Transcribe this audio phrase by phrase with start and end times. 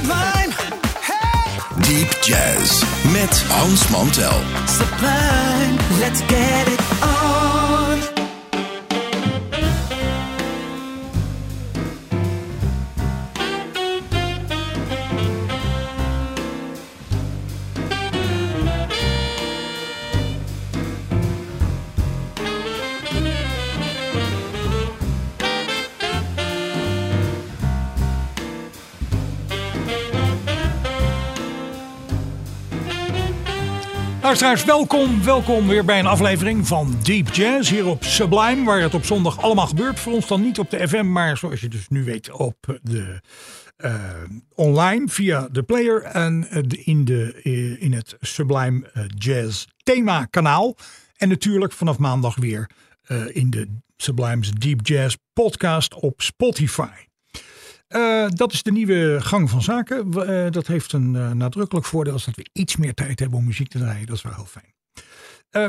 [0.00, 0.54] Sublime,
[1.82, 4.40] Deep Jazz met Hans Mantel.
[4.66, 6.79] sublime, let's get it
[34.30, 38.94] Luisteraars, welkom, welkom weer bij een aflevering van Deep Jazz hier op Sublime, waar het
[38.94, 40.00] op zondag allemaal gebeurt.
[40.00, 43.20] Voor ons dan niet op de FM, maar zoals je dus nu weet op de
[43.76, 43.94] eh,
[44.54, 50.76] online via de player en eh, in, de, eh, in het Sublime Jazz thema kanaal.
[51.16, 52.70] En natuurlijk vanaf maandag weer
[53.32, 57.09] in de Sublime's Deep Jazz podcast op Spotify.
[57.90, 60.12] Eh, dat is de nieuwe gang van zaken.
[60.12, 63.44] Eh, dat heeft een eh, nadrukkelijk voordeel als dat we iets meer tijd hebben om
[63.44, 64.06] muziek te draaien.
[64.06, 64.74] Dat is wel heel fijn.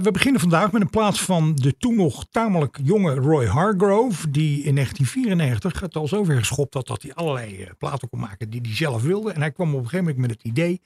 [0.03, 4.31] We beginnen vandaag met een plaats van de toen nog tamelijk jonge Roy Hargrove.
[4.31, 8.61] Die in 1994 het al zover geschopt had dat hij allerlei platen kon maken die
[8.61, 9.31] hij zelf wilde.
[9.31, 10.81] En hij kwam op een gegeven moment met het idee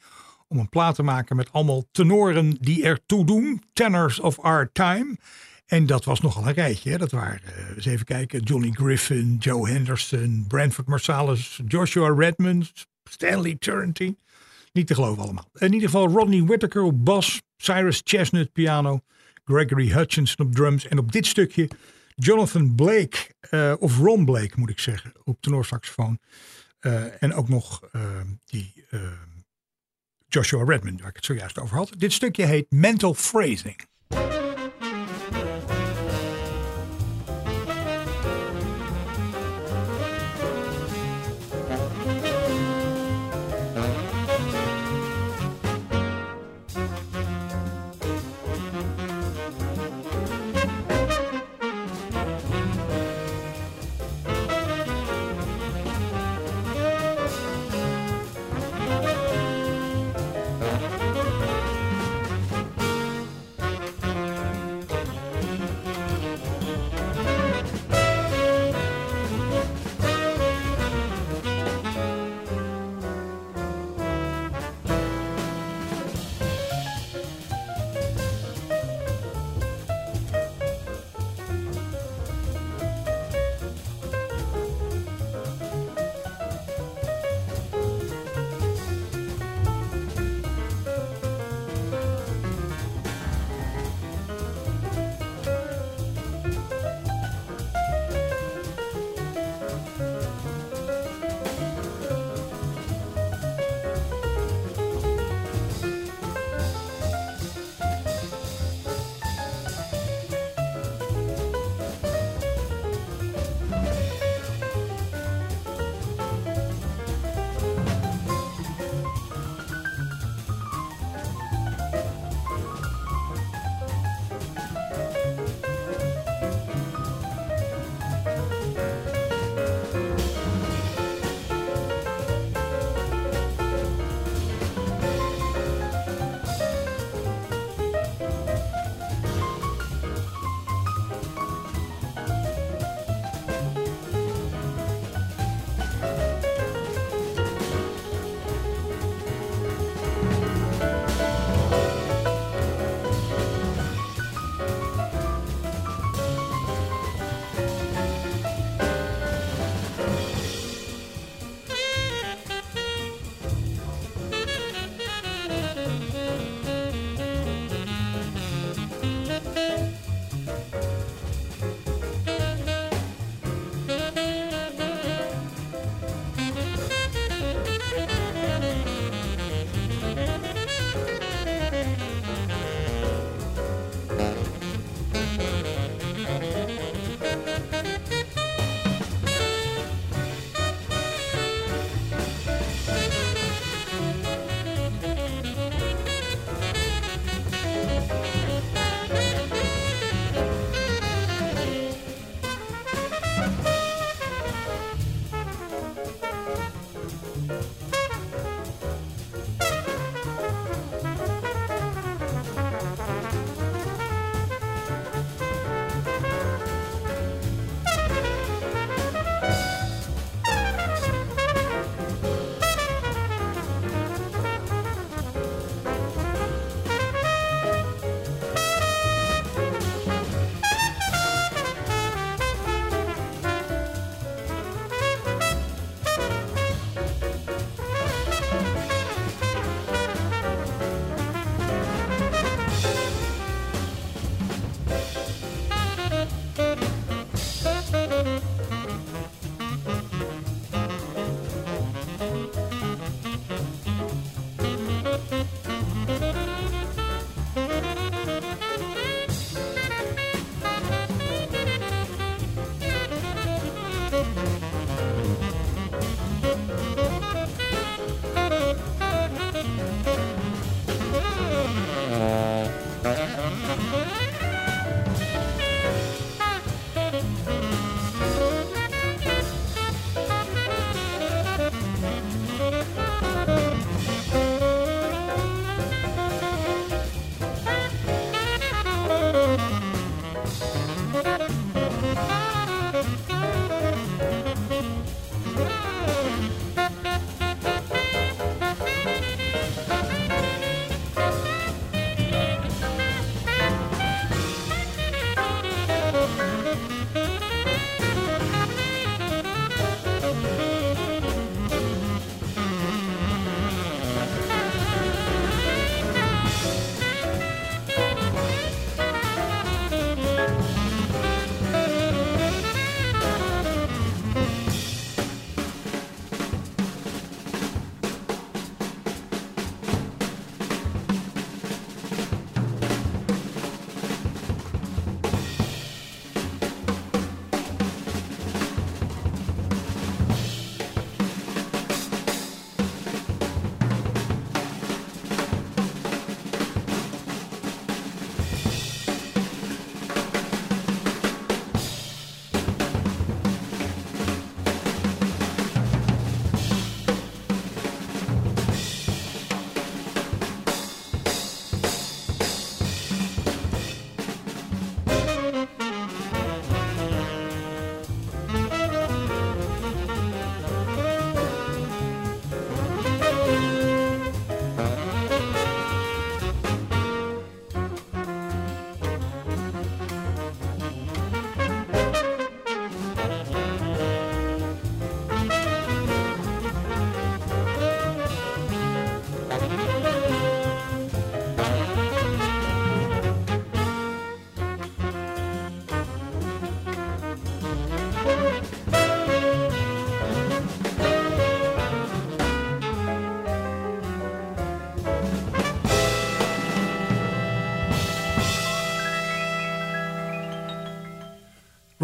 [0.47, 3.61] om een plaat te maken met allemaal tenoren die ertoe doen.
[3.73, 5.15] Tenors of our time.
[5.65, 6.91] En dat was nogal een rijtje.
[6.91, 6.97] Hè?
[6.97, 12.71] Dat waren, eh, eens even kijken, Johnny Griffin, Joe Henderson, Brentford Marsalis, Joshua Redmond,
[13.03, 14.15] Stanley Turrentine.
[14.73, 15.49] Niet te geloven allemaal.
[15.53, 19.01] In ieder geval Rodney Whittaker op bas, Cyrus Chestnut piano,
[19.43, 20.87] Gregory Hutchinson op drums.
[20.87, 21.69] En op dit stukje
[22.15, 26.19] Jonathan Blake, eh, of Ron Blake moet ik zeggen, op tenorsaxofoon.
[26.85, 28.01] Eh, en ook nog eh,
[28.45, 28.99] die eh,
[30.27, 31.91] Joshua Redmond, waar ik het zojuist over had.
[31.97, 33.81] Dit stukje heet Mental Phrasing.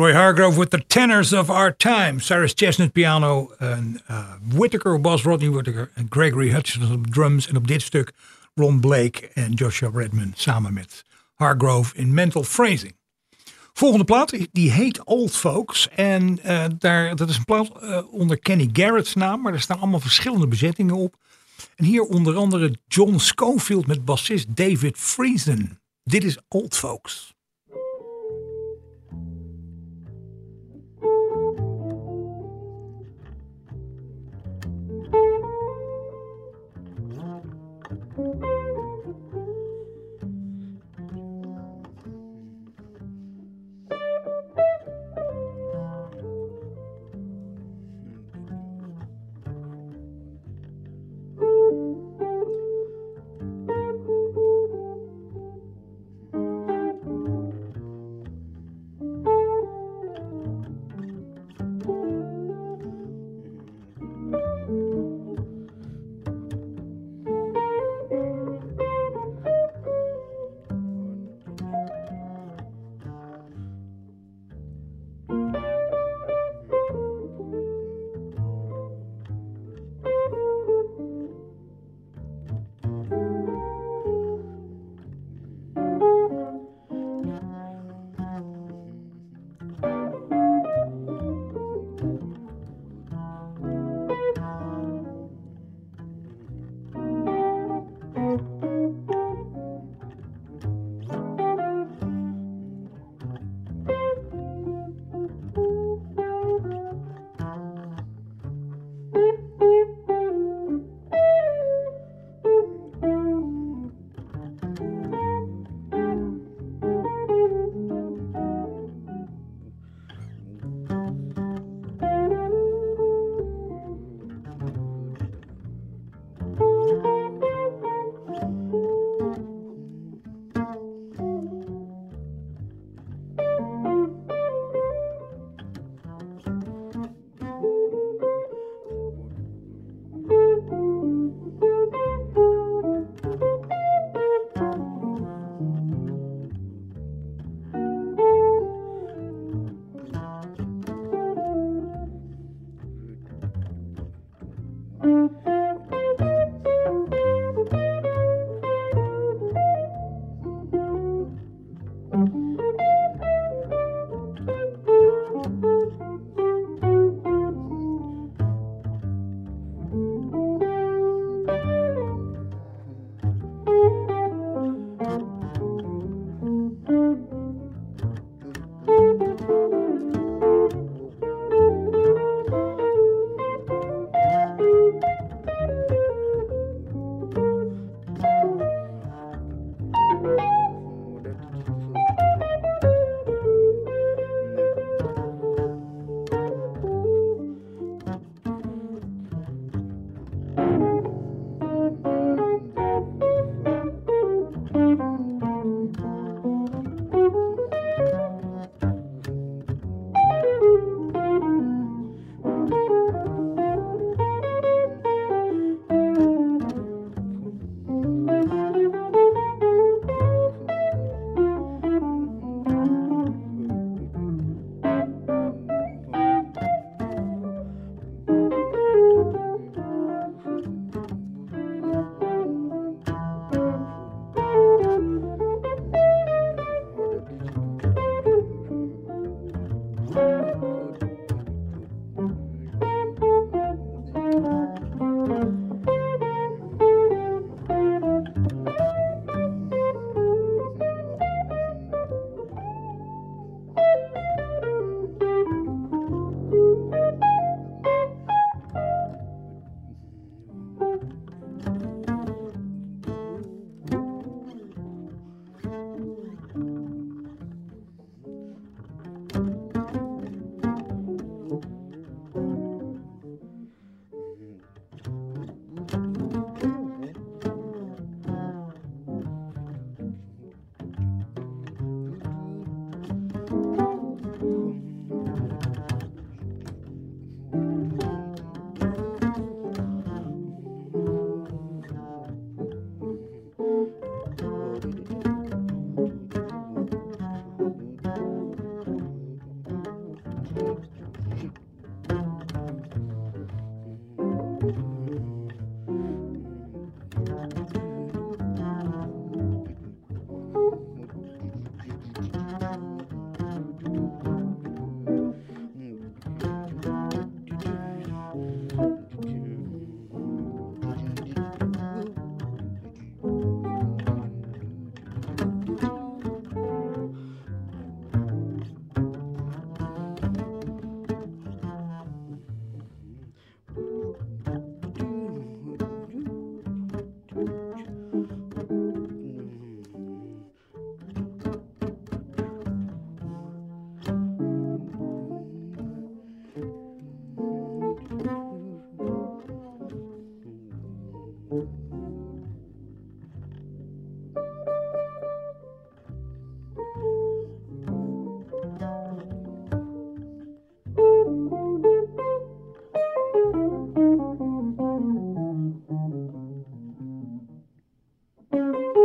[0.02, 2.20] Roy Hargrove with the Tenors of Our Time.
[2.20, 7.48] Cyrus Chestnut piano, en, uh, Whittaker bas, Rodney Whittaker en Gregory Hutchinson op drums.
[7.48, 8.12] En op dit stuk
[8.56, 11.04] Ron Blake en Joshua Redman samen met
[11.34, 12.96] Hargrove in Mental Phrasing.
[13.74, 15.90] Volgende plaat, die heet Old Folks.
[15.90, 19.80] En uh, daar, dat is een plaat uh, onder Kenny Garrett's naam, maar er staan
[19.80, 21.16] allemaal verschillende bezettingen op.
[21.76, 25.80] En hier onder andere John Schofield met bassist David Friesen.
[26.04, 27.34] Dit is Old Folks.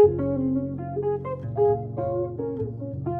[0.06, 0.20] Thank
[3.06, 3.15] you.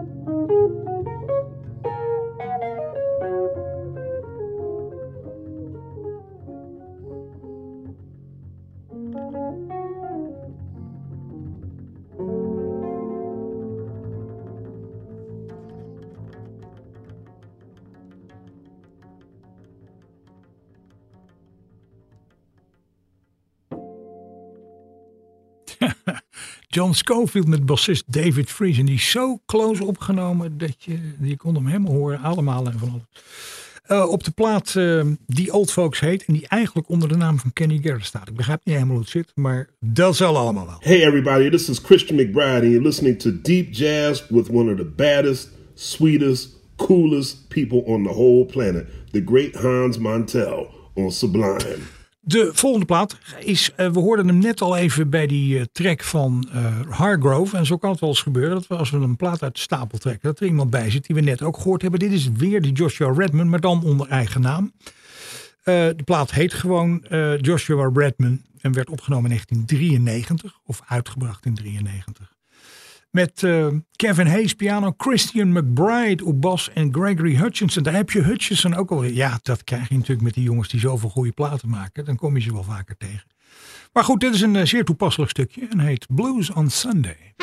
[26.76, 28.78] John Scofield met bassist David Fries.
[28.78, 32.21] En die is zo close opgenomen dat je, je kon hem helemaal horen.
[32.21, 33.02] Allemaal en van alles.
[33.88, 36.25] Uh, op de plaat uh, die Old Folks heet.
[36.25, 38.28] En die eigenlijk onder de naam van Kenny Garrett staat.
[38.28, 39.33] Ik begrijp niet helemaal hoe het zit.
[39.35, 40.76] Maar dat zal allemaal wel.
[40.80, 42.62] Hey everybody, this is Christian McBride.
[42.62, 48.02] And you're listening to Deep Jazz with one of the baddest, sweetest, coolest people on
[48.02, 48.87] the whole planet.
[49.11, 51.96] The great Hans Montel on Sublime.
[52.28, 56.02] De volgende plaat is, uh, we hoorden hem net al even bij die uh, track
[56.02, 57.56] van uh, Hargrove.
[57.56, 59.61] En zo kan het wel eens gebeuren dat we als we een plaat uit de
[59.61, 62.00] stapel trekken, dat er iemand bij zit die we net ook gehoord hebben.
[62.00, 64.73] Dit is weer die Joshua Redman, maar dan onder eigen naam.
[65.64, 67.04] de plaat heet gewoon
[67.40, 72.36] Joshua Redman en werd opgenomen in 1993 of uitgebracht in 1993.
[73.16, 77.82] Met uh, Kevin Hayes piano, Christian McBride op bas en Gregory Hutchinson.
[77.82, 79.04] Daar heb je Hutchinson ook al.
[79.04, 82.04] Ja, dat krijg je natuurlijk met die jongens die zoveel goede platen maken.
[82.04, 83.26] Dan kom je ze wel vaker tegen.
[83.92, 87.35] Maar goed, dit is een uh, zeer toepasselijk stukje en heet Blues on Sunday.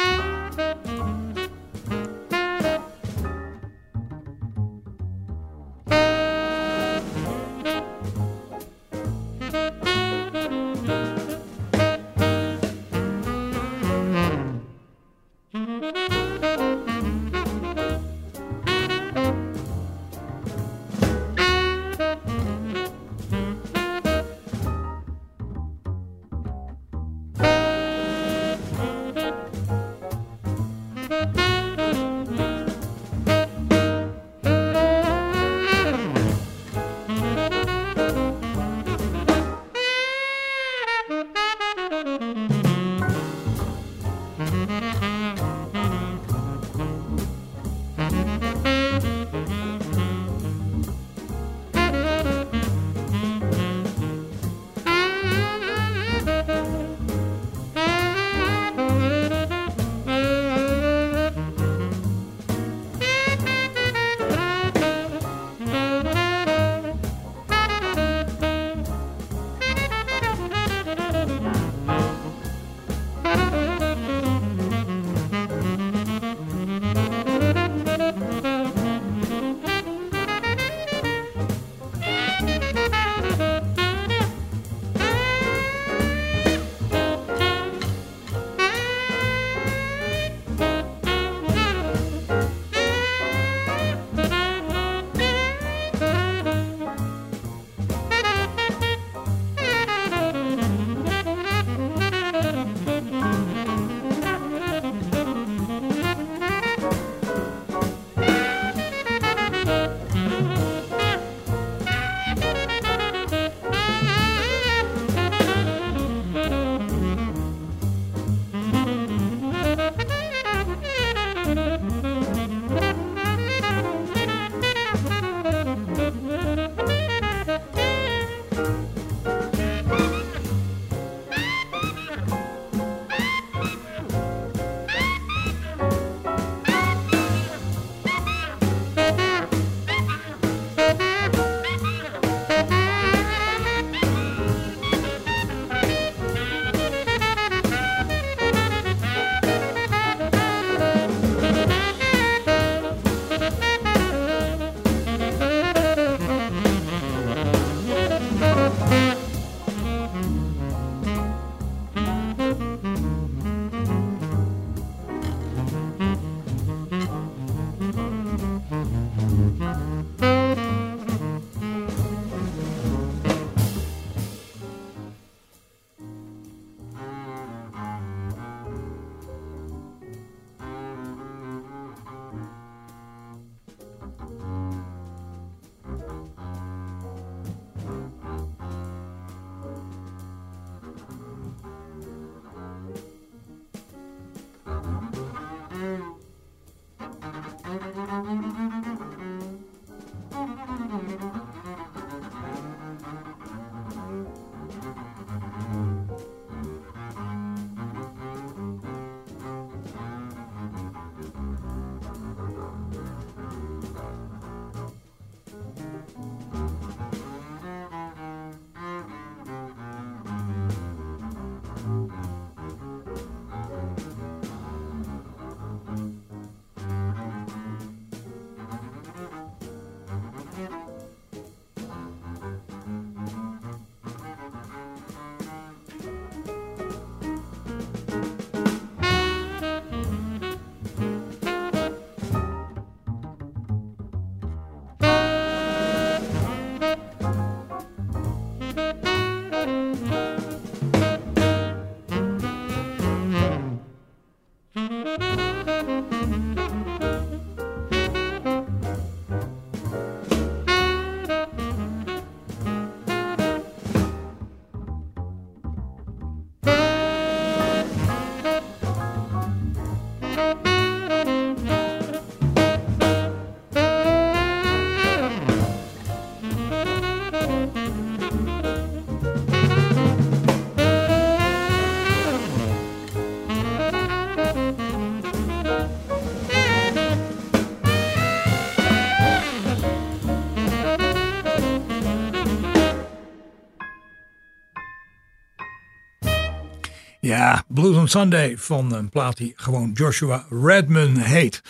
[297.34, 301.62] Ja, Blues on Sunday van een plaat die gewoon Joshua Redman heet.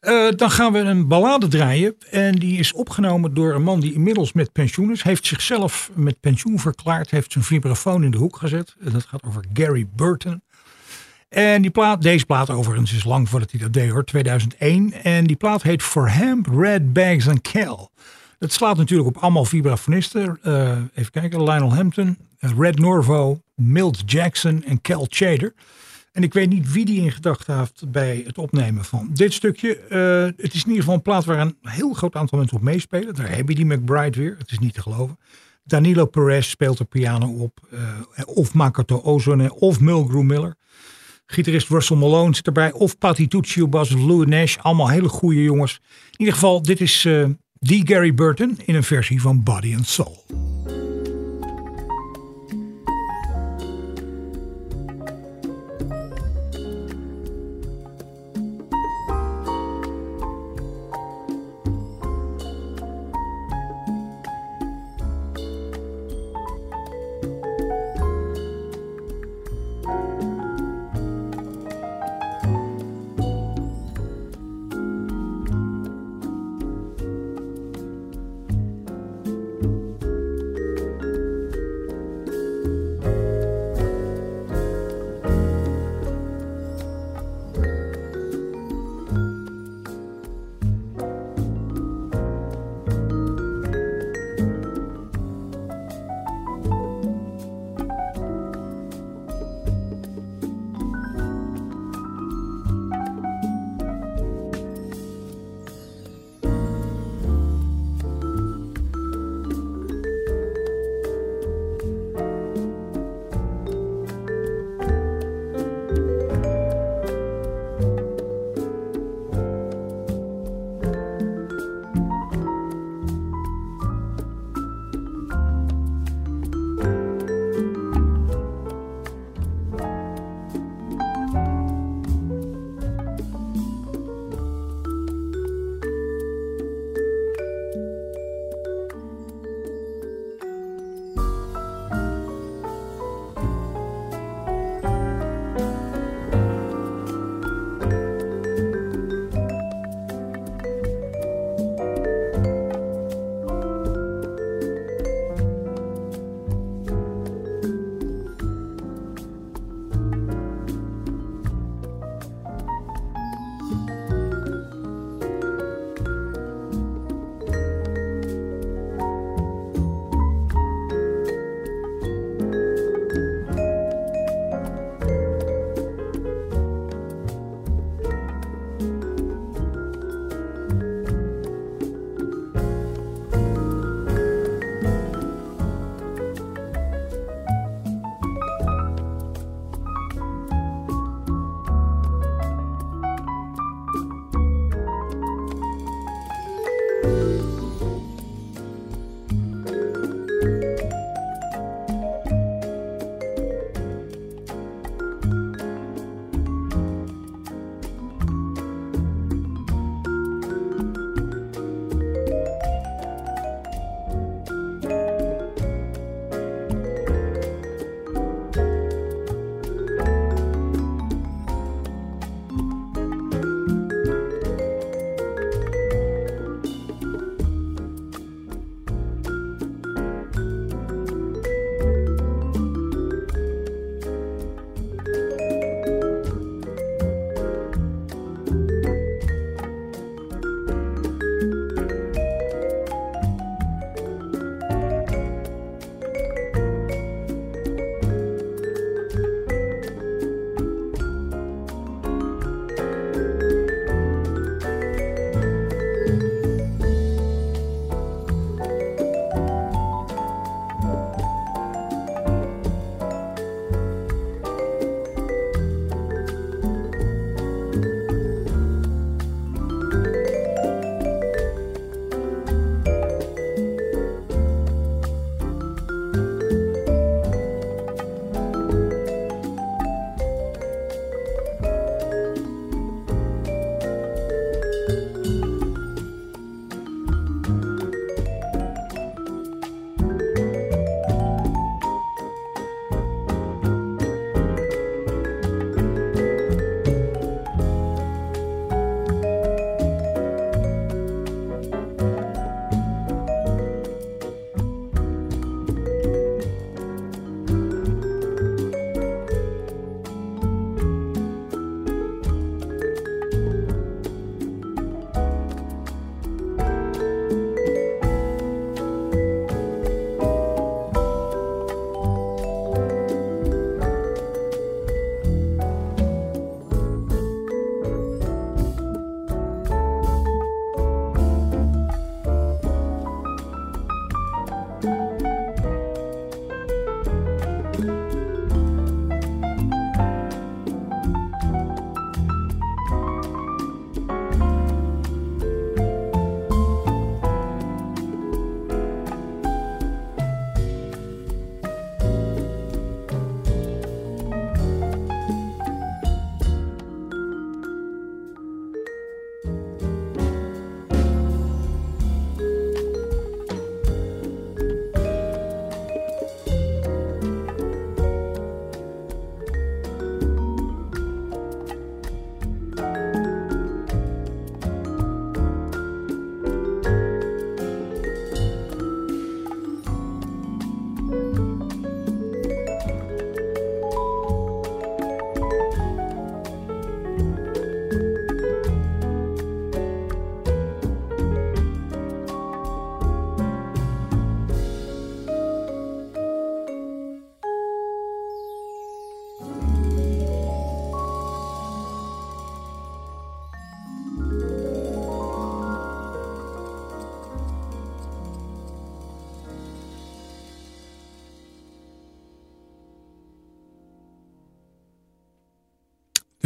[0.00, 1.94] Uh, dan gaan we een ballade draaien.
[2.10, 5.02] En die is opgenomen door een man die inmiddels met pensioen is.
[5.02, 7.10] Heeft zichzelf met pensioen verklaard.
[7.10, 8.76] Heeft zijn vibrafoon in de hoek gezet.
[8.84, 10.42] En dat gaat over Gary Burton.
[11.28, 14.92] En die plaat, deze plaat overigens is lang voordat hij dat deed hoor, 2001.
[14.92, 17.90] En die plaat heet For Hemp, Red Bags and Kel.
[18.38, 20.38] Dat slaat natuurlijk op allemaal vibrafonisten.
[20.44, 25.54] Uh, even kijken, Lionel Hampton, Red Norvo, Milt Jackson en Kel Chader.
[26.12, 29.80] En ik weet niet wie die in gedachten heeft bij het opnemen van dit stukje.
[29.88, 32.62] Uh, het is in ieder geval een plaat waar een heel groot aantal mensen op
[32.62, 33.14] meespelen.
[33.14, 35.18] Daar heb je die McBride weer, het is niet te geloven.
[35.64, 37.60] Danilo Perez speelt de piano op.
[37.72, 37.80] Uh,
[38.24, 40.56] of Makoto Ozone of Mulgrew Miller.
[41.26, 42.72] Gitarist Russell Malone zit erbij.
[42.72, 44.56] Of Patty Tucci op bas Louis Nash.
[44.56, 45.80] Allemaal hele goede jongens.
[46.10, 47.26] In ieder geval, dit is uh,
[47.58, 50.39] die Gary Burton in een versie van Body and Soul.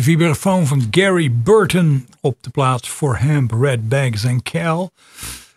[0.04, 4.90] Vibrafoon van Gary Burton op de plaat For Hemp, Red Bags and Cal.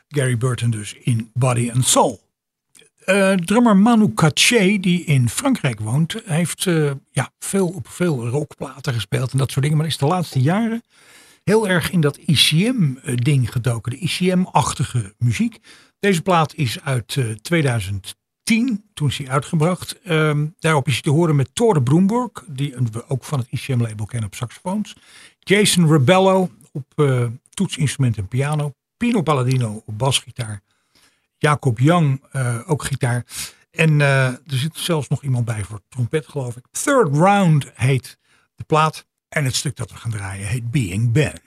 [0.07, 2.21] Gary Burton dus in Body and Soul.
[3.05, 8.93] Uh, drummer Manu Katché, die in Frankrijk woont, heeft uh, ja, veel op veel rockplaten
[8.93, 9.77] gespeeld en dat soort dingen.
[9.77, 10.83] Maar is de laatste jaren
[11.43, 13.91] heel erg in dat ICM-ding gedoken.
[13.91, 15.57] De ICM-achtige muziek.
[15.99, 18.15] Deze plaat is uit uh, 2010,
[18.93, 19.99] toen is hij uitgebracht.
[20.09, 24.05] Um, daarop is hij te horen met Tore Broenborg, die we ook van het ICM-label
[24.05, 24.95] kennen op saxofoons.
[25.39, 26.93] Jason Rebello op
[27.49, 28.73] toetsinstrument en piano.
[28.97, 30.61] Pino Palladino op basgitaar.
[31.37, 33.25] Jacob Young uh, ook gitaar.
[33.71, 36.65] En uh, er zit zelfs nog iemand bij voor trompet, geloof ik.
[36.71, 38.17] Third Round heet
[38.55, 39.05] de plaat.
[39.29, 41.41] En het stuk dat we gaan draaien heet Being Ben.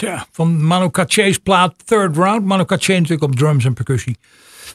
[0.00, 2.44] Tja, van Manu Katche's plaat Third Round.
[2.44, 4.16] Manu Katché natuurlijk op drums en percussie.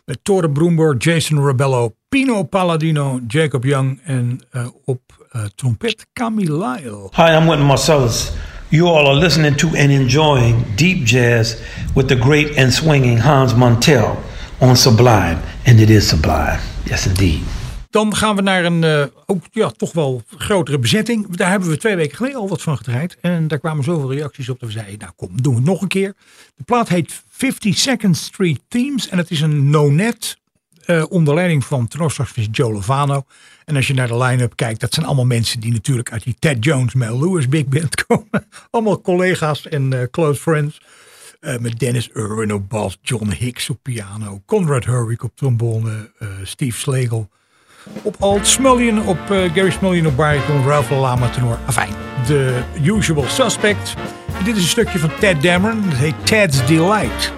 [0.06, 5.02] Met Tore Broemborg, Jason Rebello, Pino Palladino, Jacob Young en uh, op
[5.36, 7.10] uh, trompet Camille Lyle.
[7.12, 8.32] Hi, I'm Wynton Marcellus.
[8.70, 11.58] You all are listening to and enjoying deep jazz
[11.96, 14.18] with the great and swinging Hans Montel
[14.60, 15.38] on Sublime.
[15.66, 16.60] And it is sublime.
[16.84, 17.42] Yes, indeed.
[17.96, 21.36] Dan gaan we naar een uh, ook, ja, toch wel grotere bezetting.
[21.36, 23.18] Daar hebben we twee weken geleden al wat van gedraaid.
[23.22, 25.82] En daar kwamen zoveel reacties op dat we zeiden, nou kom, doen we het nog
[25.82, 26.14] een keer.
[26.56, 29.10] De plaat heet 52nd Street Themes.
[29.10, 30.38] En het is een no-net
[30.86, 33.26] uh, onder leiding van tenorsaxofonist Joe Lovano.
[33.66, 36.36] En als je naar de line-up kijkt, dat zijn allemaal mensen die natuurlijk uit die
[36.40, 38.48] Ted Jones, Mel Lewis Big Band komen.
[38.70, 40.82] allemaal collega's en uh, close friends.
[41.60, 46.12] Met Dennis Irwin op bas, John Hicks op piano, Conrad Hurwick op trombone,
[46.44, 47.30] Steve Slegel
[48.02, 51.58] op alt, Smullion op Gary Smullion op bariton, Ralph Lama tenor.
[51.66, 51.90] Afijn,
[52.28, 53.94] de usual suspect.
[54.44, 57.34] Dit is een stukje van Ted Dameron, dat heet Ted's Delight.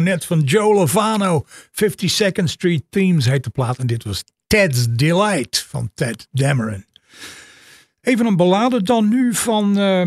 [0.00, 1.44] Net van Joe Lovano.
[1.70, 3.78] 52nd Street Themes heet de plaat.
[3.78, 6.84] En dit was Ted's Delight van Ted Dameron.
[8.00, 10.00] Even een ballade dan nu van uh,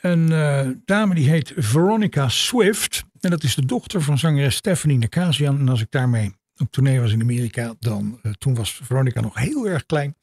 [0.00, 3.04] een uh, dame die heet Veronica Swift.
[3.20, 5.58] En dat is de dochter van zangeres Stephanie Nakasian.
[5.58, 9.38] En als ik daarmee op tournee was in Amerika, dan uh, toen was Veronica nog
[9.38, 10.16] heel erg klein.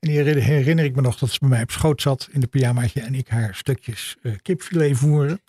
[0.00, 2.46] En die herinner, ik me nog dat ze bij mij op schoot zat in de
[2.46, 5.40] pyjamaatje en ik haar stukjes uh, kipfilet voeren.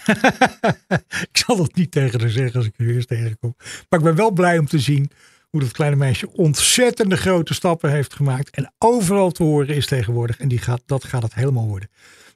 [1.30, 3.54] ik zal dat niet tegen haar zeggen als ik er eerst tegenkom.
[3.58, 5.10] Maar ik ben wel blij om te zien
[5.52, 8.50] hoe dat kleine meisje ontzettende grote stappen heeft gemaakt.
[8.50, 10.38] En overal te horen is tegenwoordig.
[10.38, 11.88] En die gaat, dat gaat het helemaal worden.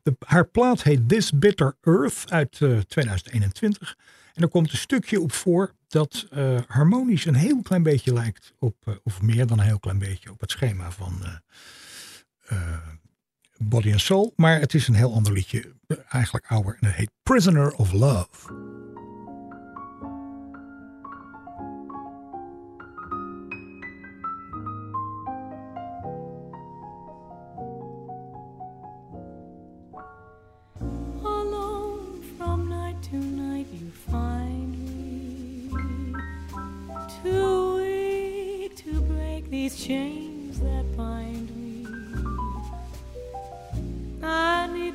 [0.02, 3.96] De, haar plaat heet This Bitter Earth uit uh, 2021.
[4.34, 8.52] En er komt een stukje op voor dat uh, harmonisch een heel klein beetje lijkt
[8.58, 11.22] op, uh, of meer dan een heel klein beetje, op het schema van
[13.58, 14.32] Body and Soul.
[14.36, 15.72] Maar het is een heel ander liedje,
[16.08, 16.76] eigenlijk ouder.
[16.80, 18.74] En het heet Prisoner of Love.
[39.68, 40.35] these chains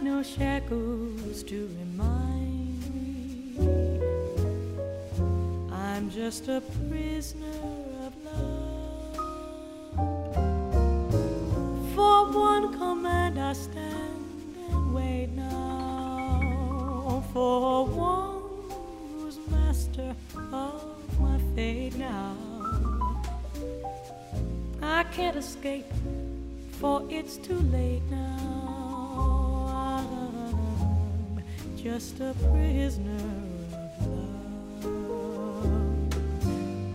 [0.02, 4.00] no shackles to remind me.
[5.72, 7.46] I'm just a prisoner
[8.06, 9.16] of love.
[11.94, 17.24] For one command I stand and wait now.
[17.32, 18.42] For one
[19.14, 20.16] who's master
[20.52, 22.36] of my fate now.
[24.82, 25.86] I can't escape,
[26.80, 28.41] for it's too late now.
[31.84, 33.18] Just a prisoner
[33.74, 34.86] of love.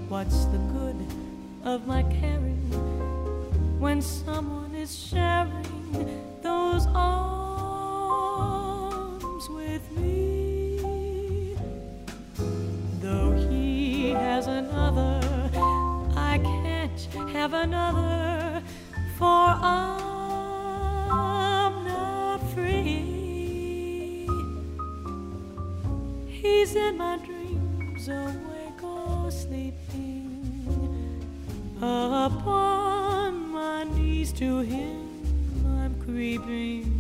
[0.09, 0.95] What's the good
[1.65, 2.71] of my caring
[3.81, 7.49] when someone is sharing those arms
[9.49, 11.57] with me?
[13.01, 15.21] Though he has another,
[16.15, 18.63] I can't have another,
[19.19, 19.96] for I'm
[26.77, 30.43] in my dreams, awake or sleeping.
[31.79, 35.09] Upon my knees to him,
[35.67, 36.93] I'm creeping.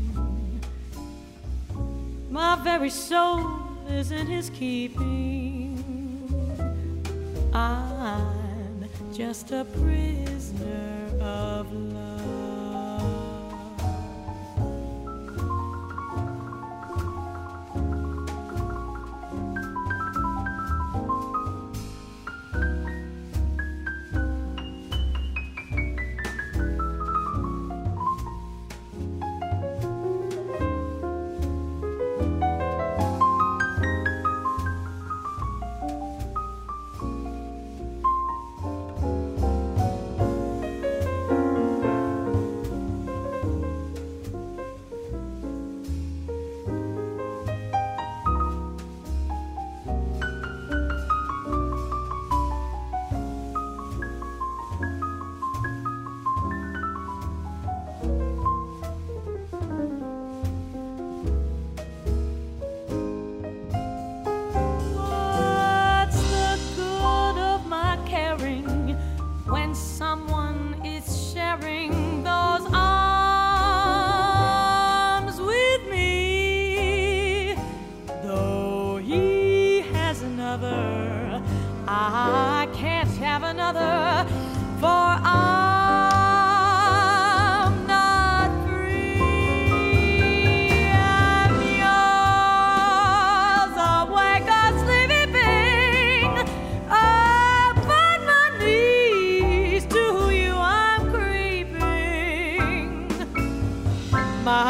[2.30, 3.46] My very soul
[3.88, 5.82] is in his keeping.
[7.52, 12.05] I'm just a prisoner of love.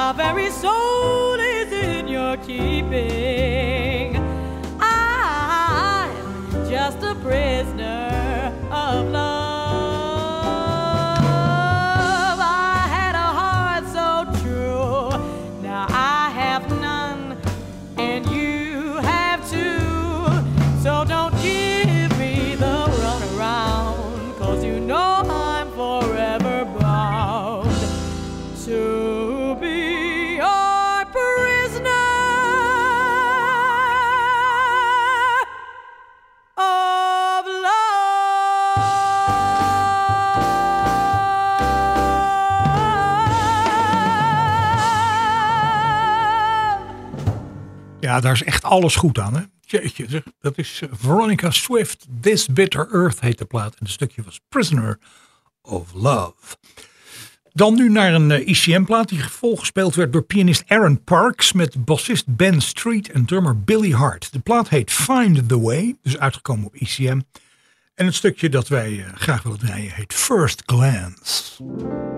[0.06, 3.85] My very soul is in your keeping.
[48.20, 49.34] Daar is echt alles goed aan.
[49.36, 49.42] Hè?
[49.60, 52.06] Jeetje, dat is eh, Veronica Swift.
[52.20, 53.72] This Bitter Earth heet de plaat.
[53.72, 54.98] En het stukje was Prisoner
[55.62, 56.56] of Love.
[57.52, 62.36] Dan nu naar een eh, ICM-plaat die volgespeeld werd door pianist Aaron Parks met bassist
[62.36, 64.32] Ben Street en drummer Billy Hart.
[64.32, 67.20] De plaat heet Find the Way, dus uitgekomen op ICM.
[67.94, 72.15] En het stukje dat wij eh, graag willen draaien heet First Glance.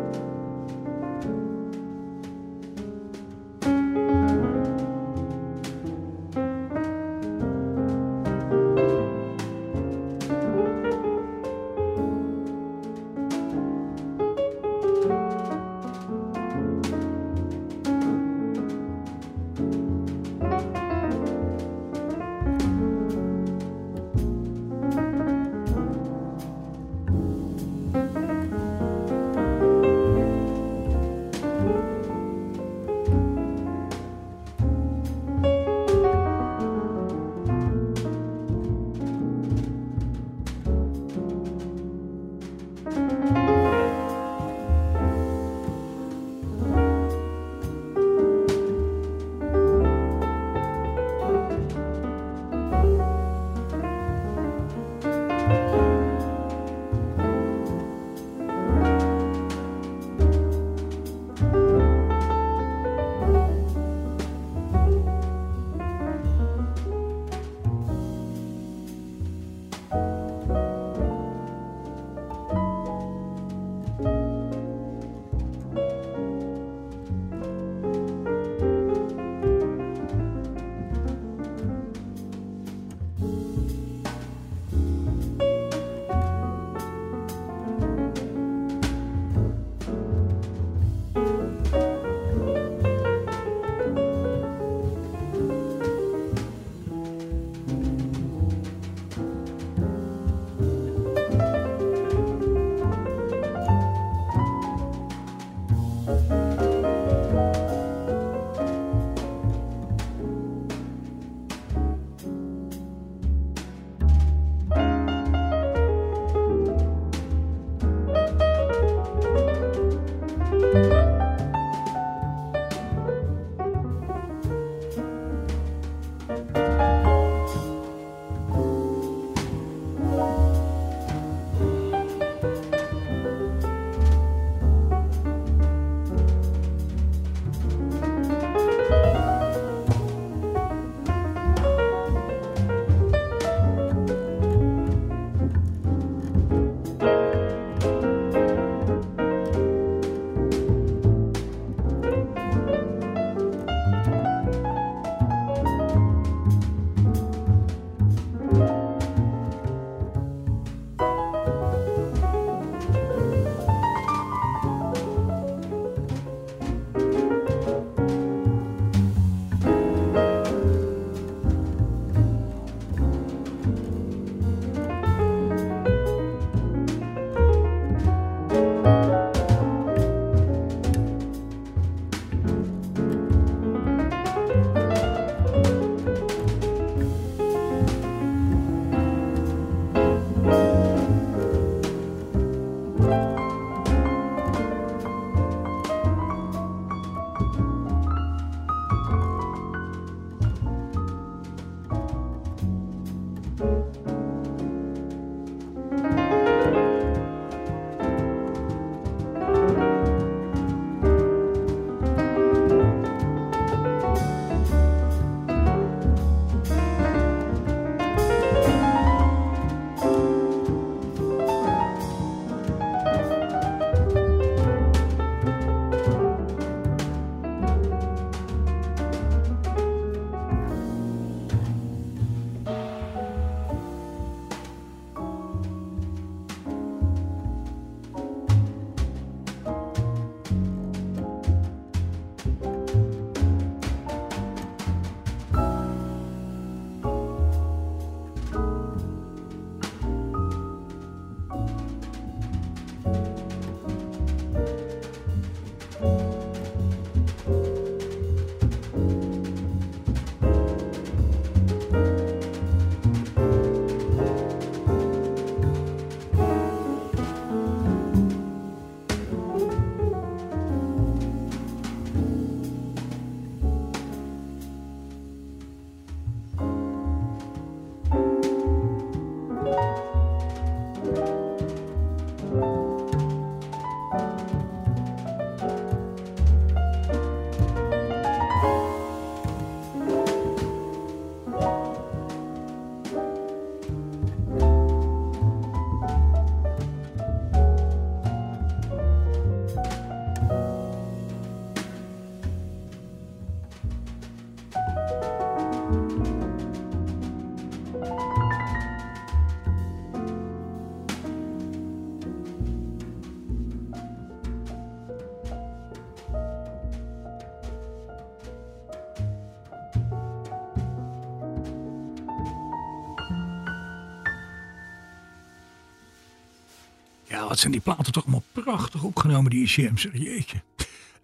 [327.49, 330.07] Wat zijn die platen toch allemaal prachtig opgenomen, die ECM's.
[330.12, 330.62] Jeetje.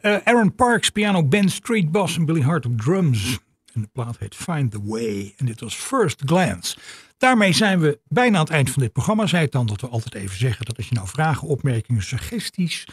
[0.01, 3.39] Eh, Aaron Parks, piano, Ben Street Bass en Billy Hart op drums.
[3.73, 5.35] En de plaat heet Find the Way.
[5.37, 6.77] En dit was First Glance.
[7.19, 9.27] Daarmee zijn we bijna aan het eind van dit programma.
[9.27, 12.85] Zei het dan dat we altijd even zeggen dat als je nou vragen, opmerkingen, suggesties,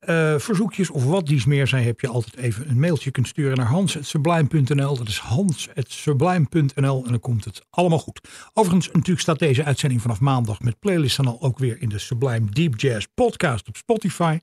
[0.00, 3.56] eh, verzoekjes of wat dies meer zijn, heb je altijd even een mailtje kunt sturen
[3.56, 4.96] naar hans.sublime.nl.
[4.96, 8.28] Dat is hans.sublime.nl en dan komt het allemaal goed.
[8.52, 11.98] Overigens, natuurlijk staat deze uitzending vanaf maandag met playlist dan al ook weer in de
[11.98, 14.38] Sublime Deep Jazz podcast op Spotify.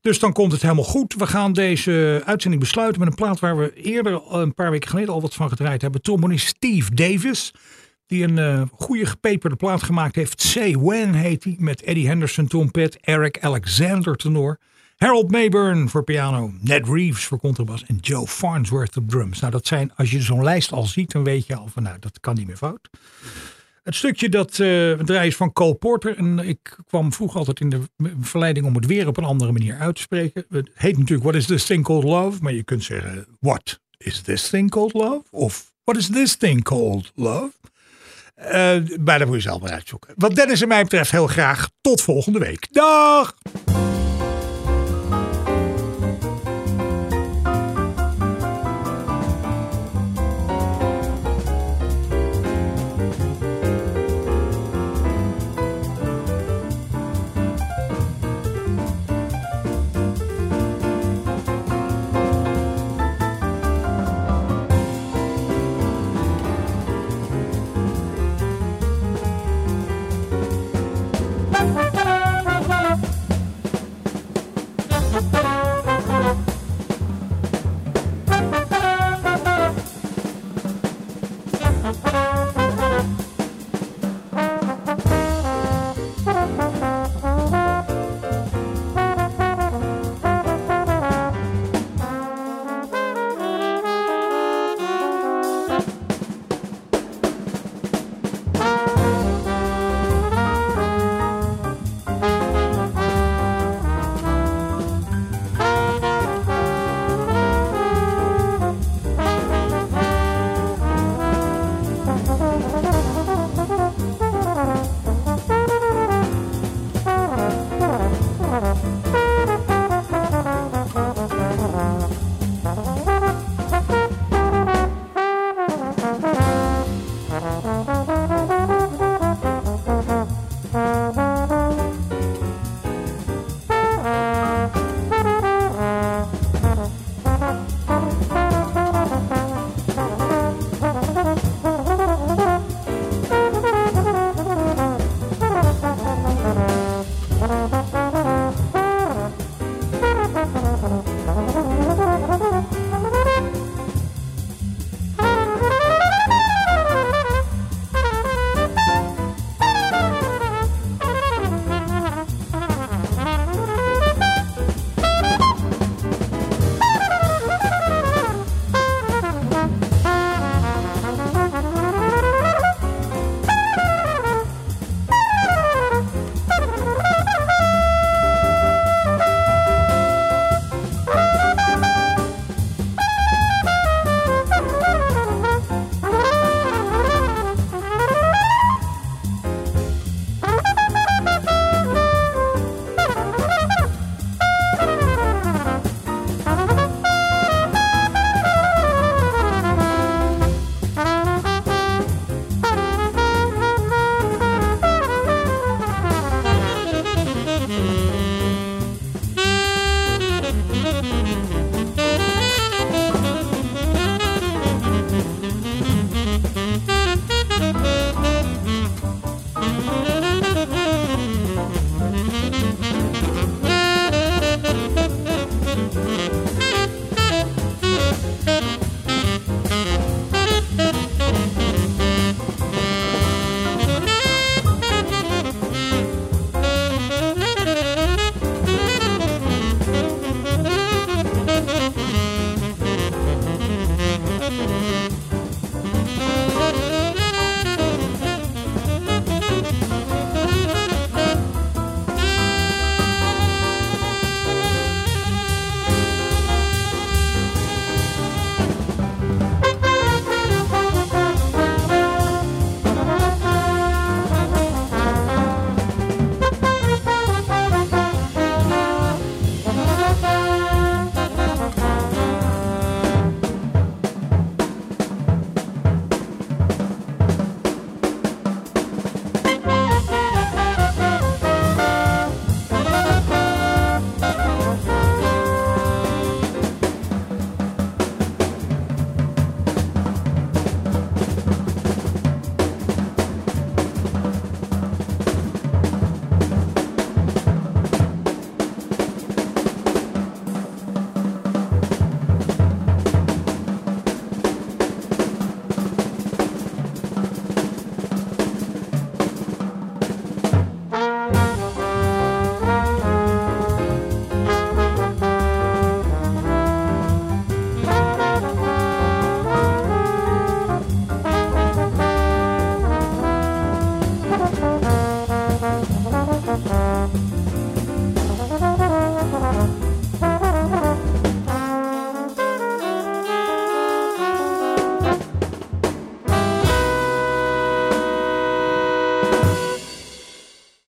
[0.00, 1.14] Dus dan komt het helemaal goed.
[1.14, 5.14] We gaan deze uitzending besluiten met een plaat waar we eerder een paar weken geleden
[5.14, 6.02] al wat van gedraaid hebben.
[6.02, 7.54] Trombonist Steve Davis.
[8.06, 10.42] Die een uh, goede gepeperde plaat gemaakt heeft.
[10.42, 11.56] Say When heet hij.
[11.58, 12.98] Met Eddie Henderson trompet.
[13.00, 14.58] Eric Alexander tenor.
[15.02, 16.52] Harold Mayburn voor piano.
[16.60, 17.84] Ned Reeves voor contrabas.
[17.86, 19.40] En Joe Farnsworth op drums.
[19.40, 21.12] Nou dat zijn, als je zo'n lijst al ziet.
[21.12, 22.90] Dan weet je al van nou dat kan niet meer fout.
[23.82, 26.16] Het stukje dat uh, draai is van Cole Porter.
[26.16, 27.80] En ik kwam vroeger altijd in de
[28.20, 30.44] verleiding om het weer op een andere manier uit te spreken.
[30.48, 32.42] Het heet natuurlijk What is this thing called love?
[32.42, 35.22] Maar je kunt zeggen What is this thing called love?
[35.30, 37.50] Of What is this thing called love?
[38.38, 40.14] Uh, maar dat moet je zelf maar uitzoeken.
[40.16, 42.68] Wat Dennis en mij betreft heel graag tot volgende week.
[42.70, 43.34] Dag!